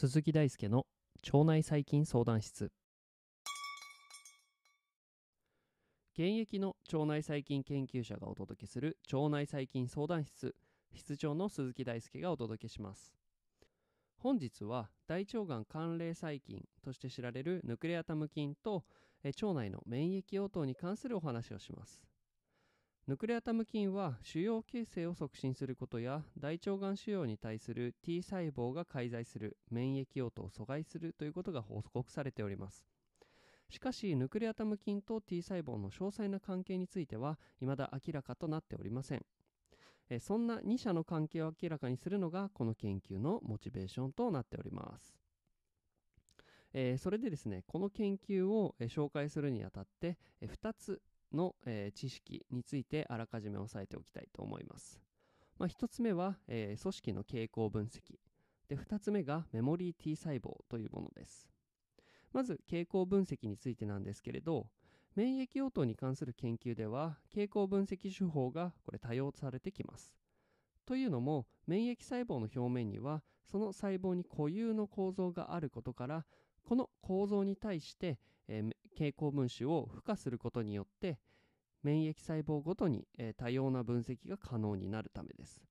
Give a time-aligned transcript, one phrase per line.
[0.00, 0.86] 鈴木大輔の
[1.30, 2.72] 腸内細菌相談室。
[6.14, 10.56] 現役の腸内細菌研究者がお届けする腸内細菌相談室。
[10.94, 13.14] 室長の鈴木大輔がお届けします。
[14.22, 18.84] 本日は大腸がん寒冷細菌として知られるヌクレアタム菌と
[19.24, 22.04] 腸内の免疫応答に関するお話をします。
[23.06, 32.86] ヌクレアタム菌は腫瘍形成を促進することや大腸がん腫瘍に対する T 細胞が介在する免疫応答を阻害するということが報告されております。
[33.70, 39.24] しかしヌクレアタム菌と T 細胞の詳細な関係については未だ明らかとなっておりません。
[40.10, 45.14] えそんな2者の関係を明らかにするのがこの研究のモチベーションとなっております
[46.72, 51.00] え、それでですねこの研究を、え、紹介するにあたって、え、2つ
[51.32, 55.00] の、え、知識についてあらかじめ押さえておきたいと思います。
[55.58, 58.18] まあ、1つ目は、え、組織の傾向分析
[58.68, 61.48] で2つ目がメモリー T 細胞というものです。
[62.32, 64.68] まず傾向分析についてなんですけれど
[65.20, 70.14] 免疫応答に関する研究では傾向分析手法がこれ多用されてきます。
[70.86, 76.24] というのも免疫細胞の表面にはその細胞に固有の構造があることから
[76.64, 81.18] この構造に対して、えー、蛍光分子を付加することによって
[81.82, 85.62] 免疫細胞ごとに、えー、多様な分析が可能になるためです。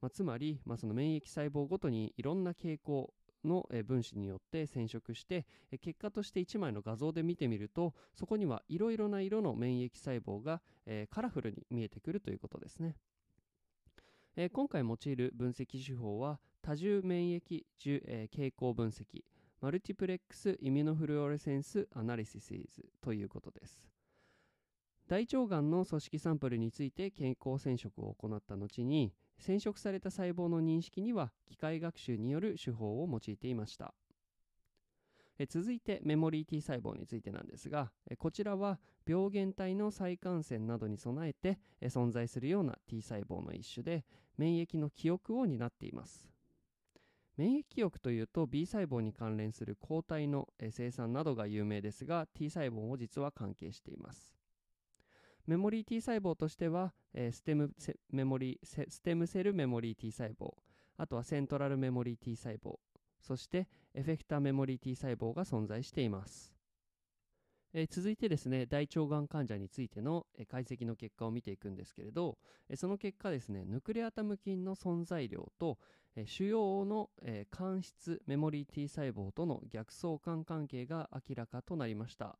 [0.00, 3.12] まあ、つまり、まあ、その免疫細胞ごとにいろんな傾向
[3.44, 5.46] の分子によって染色して
[5.80, 10.60] 結果として1枚の画像で見てみるとそこにはいろいろな色の免疫細胞が、
[11.10, 12.96] カラフルに見えてくるということですね。
[14.52, 17.64] 今回用いる分析手法は多重免疫、
[18.06, 19.22] えー、傾向分析
[19.60, 22.54] マルチプレックスイミノフルオレセンスアナリシス
[23.00, 23.84] ということです。
[25.12, 33.92] 大腸がんの組織サンプルについて健康染色を行った後に染色された細胞の認識には機械学習による手法を用いていました。
[35.38, 44.06] え続いてメモリー T 細胞についてなんですがえこちらは病原体の再感染などに備えてえ存在するような T 細胞の一種で
[44.38, 46.30] 免疫の記憶を担っています。
[47.36, 54.41] 免疫記憶というと B 細胞に関連する抗体の生産などが有名ですが T 細胞も実は関係しています。
[55.46, 57.70] メモリー T 細胞としてはステム
[58.10, 60.54] メモリステムセルメモリー T 細胞
[60.96, 62.76] あとはセントラルメモリー T 細胞
[63.20, 66.52] そしてエフェクターメモリー T 細胞が存在しています。
[67.74, 72.36] えー、続いてですね大腸がん患者についての、えー、解析の結果を見ていくんですけれど、
[72.68, 75.78] えー、その結果ですねヌクレアタム菌の存在量と、
[76.14, 82.38] え腫瘍の、え間質メモリー T 細胞との逆相関関係が明らかとなりました、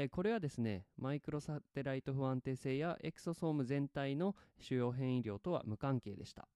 [0.00, 6.46] えこれはですねマイクロサテライト不安定性やエクソソーム全体の腫瘍変異量とは無関係でした。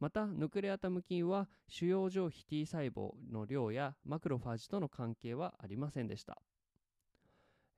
[0.00, 6.42] またヌクレアタム菌は腫瘍上皮 T 細胞の量やマクロファージとの関係はありませんでした。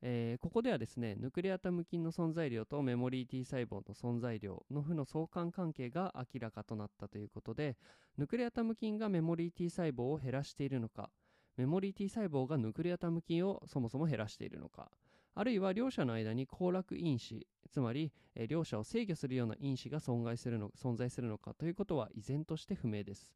[0.01, 7.77] えー、ここではですねヌクレアタム菌の存在量とメモリー T 細胞の存在量の負の相関関係が明らかとなったということで
[8.17, 11.11] ヌクレアタム菌がメモリー T 細胞を減らしているのか
[11.57, 14.91] メモリー T 細胞がヌクレアタム菌をそもそも減らしているのか。
[15.35, 21.55] あるいは両者の間に交絡因子つまり、え、両者を制御するような因子が存在するの存在するのか。
[21.55, 23.33] ということは依然として不明です。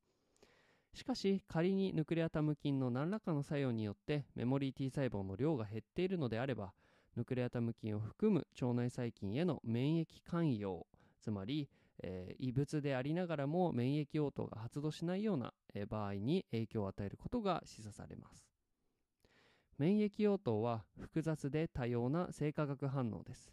[0.95, 6.73] しかし仮にヌクレアタム菌の何らかの作用によってメモリー T 細胞の量が減っているのであれば
[7.17, 10.87] ヌクレアタム菌を含む腸内細菌への免疫寛容
[11.21, 11.69] つまり、
[12.03, 18.47] えー、異物でありながらも免疫応答が発動しないような、えー、場合に影響を与えることが示唆されます。
[19.79, 23.53] 免疫応答は複雑で多様な生化学反応です。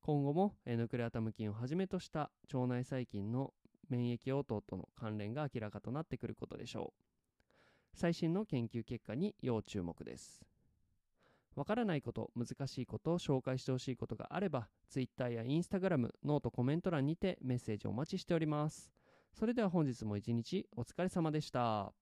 [0.00, 3.52] 今後も、えー、ヌクレアタム菌をはじめとした腸内細菌の
[3.88, 7.02] 免疫応答との関連が明らかとなってくることでしょう。
[7.94, 10.40] 最新の研究結果に要注目です。
[11.58, 18.92] わからないこと、難しいことを紹介してほしいことがあれば、Twitter や Instagram、ノートコメント欄にてメッセージをお待ちしております。
[19.34, 21.92] それでは本日も一日お疲れ様でした。